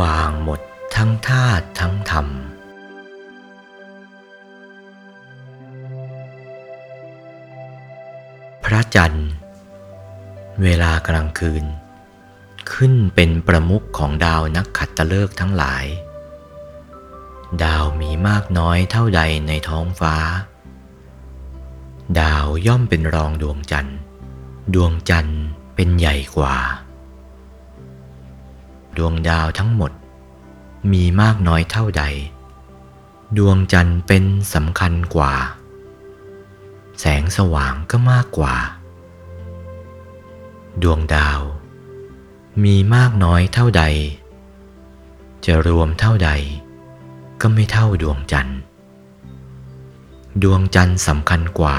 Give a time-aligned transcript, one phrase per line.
[0.00, 0.60] ว่างหมด
[0.96, 2.26] ทั้งธาตุทั้งธรรม
[8.64, 9.30] พระจันทร์
[10.62, 11.64] เวลากลางคืน
[12.72, 15.84] ขึ้นเป็นประมุขของดาวนักขัตฤกษ์ทั้งหลาย
[17.64, 20.14] ดาวมีมากน้อยเท่าใดในท้องฟ้า
[22.20, 23.98] ดาวย่อมเป็นรองดวงจันทร์
[24.74, 25.42] ดวงจันทร์
[25.74, 26.56] เป็นใหญ่กว่า
[28.96, 29.92] ดวงดาวทั้งหมด
[30.92, 32.04] มีมากน้อยเท่าใด
[33.38, 34.24] ดวงจันทร์เป็น
[34.54, 35.34] สำคัญกว่า
[37.00, 38.54] แสงสว่างก็มากกว่า
[40.82, 41.40] ดวงดาว
[42.64, 43.82] มีมากน้อยเท่าใด
[45.44, 46.30] จะรวมเท่าใด
[47.40, 48.58] ก็ไม่เท่าดวงจันทร์
[50.42, 51.78] ดวงจันทร์สำคัญกว่า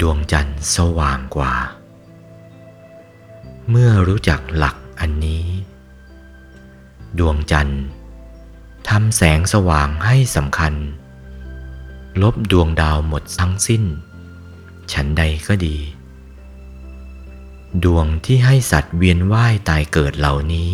[0.00, 1.54] ดวงจันทร์สว่างกว่า
[3.70, 5.44] เมื่อรู้จักหลักอันนี้
[7.18, 7.82] ดวงจันทร์
[8.88, 10.74] ทำแสงสว่างให้สำคัญ
[12.22, 13.82] ลบดวงดาวหมดทั้งสิ้น
[14.92, 15.76] ฉันใดก็ดี
[17.84, 20.70] ดวงที่ให้สัตว์เวียนว่ายตายเกิดเหล่านี้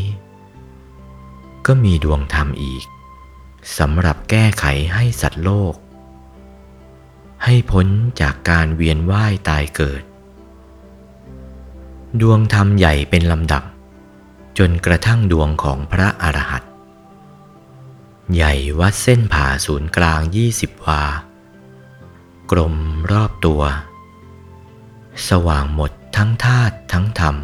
[1.66, 2.84] ก็มีดวงธรรมอีก
[3.78, 5.74] สำหรับแก้ไขให้สัตว์โลก
[7.44, 7.86] ให้พ้น
[8.20, 10.02] จากการเวียนว่ายตายเกิด
[12.20, 13.62] ดวงธรรมใหญ่เป็นลำดับ
[14.58, 16.70] จนกระทั่งดวงของพระอรหันต์
[18.34, 21.02] ใหญ่วัดเส้นผ่าศูนย์กลางยี่สิบวา
[22.50, 22.74] กลม
[23.12, 23.62] รอบตัว
[25.28, 27.36] สว่างหมดทั้งธาตุทั้งธรรม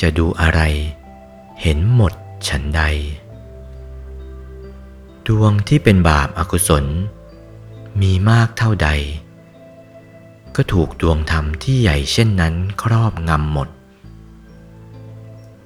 [0.00, 0.60] จะดูอะไร
[1.60, 2.12] เห็นหมด
[2.48, 2.82] ฉันใด
[5.26, 6.84] ดวงที่เป็นบาปอากุศล
[8.00, 8.88] มีมากเท่าใด
[10.56, 13.68] ก็ถูกดวงธรรมที่ใหญ่เช่นนั้นครอบงำหมด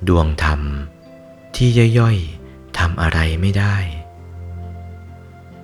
[0.08, 0.60] ดวงธรรม
[1.56, 3.76] ที่ย่อยๆทำอะไรไม่ได้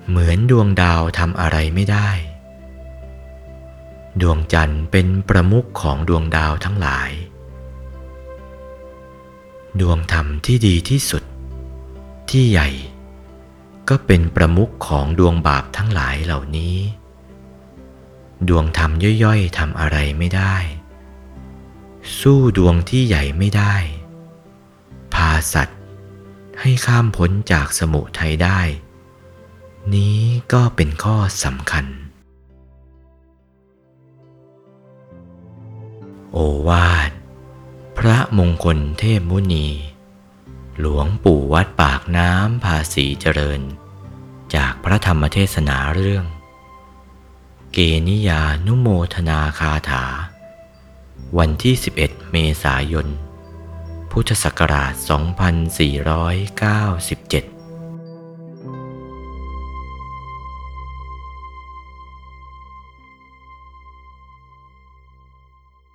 [0.07, 2.09] เหมือนดวงดาวทำอะไรไม่ได้
[4.21, 7.11] ดวงจันทร์เป็นประมุขของดวงดาวทั้งหลาย
[9.79, 11.23] ดวงธรรมที่ดีที่สุด
[12.29, 12.69] ที่ใหญ่
[13.89, 16.75] ก็เป็นประมุขของดวงบาปทั้งหลายเหล่านี้
[18.47, 18.91] ดวงธรรม
[19.23, 20.55] ย่อยๆทำอะไรไม่ได้
[22.19, 25.79] สู้ดวงที่ใหญ่ไม่ได้าสัตว์
[26.59, 28.59] ให้ข้ามพ้นจากสมุทัยได้
[29.93, 30.19] นี้
[30.53, 31.85] ก็เป็นข้อสำคัญ
[36.31, 36.37] โอ
[36.67, 37.11] วาท
[37.97, 39.67] พระมงคลเทพมุนี
[40.79, 43.61] หลวงปู่วัดปากน้ำภาษีเจริญ
[44.55, 46.25] จากพระธรรมเทศนาเรื่อง
[47.73, 47.77] เก
[48.07, 50.05] นิยานุโมทนาคาถา
[51.37, 53.07] วันที่ 11 เมษายน
[54.15, 54.93] พุทธศักราช
[57.47, 57.50] 2497